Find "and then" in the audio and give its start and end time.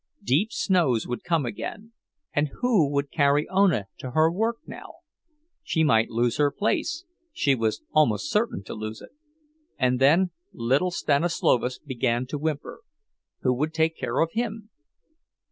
9.77-10.31